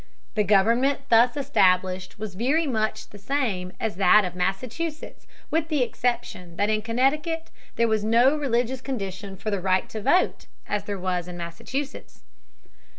The 0.33 0.43
government 0.43 1.01
thus 1.09 1.37
established 1.37 2.17
was 2.17 2.33
very 2.33 2.65
much 2.65 3.09
the 3.11 3.19
same 3.19 3.71
as 3.79 3.97
that 3.97 4.25
of 4.25 4.33
Massachusetts 4.33 5.27
with 5.51 5.67
the 5.67 5.83
exception 5.83 6.55
that 6.55 6.71
in 6.71 6.81
Connecticut 6.81 7.51
there 7.75 7.87
was 7.87 8.03
no 8.03 8.35
religious 8.35 8.81
condition 8.81 9.37
for 9.37 9.51
the 9.51 9.61
right 9.61 9.87
to 9.89 10.01
vote 10.01 10.47
as 10.65 10.85
there 10.85 10.97
was 10.97 11.27
in 11.27 11.37
Massachusetts. 11.37 12.23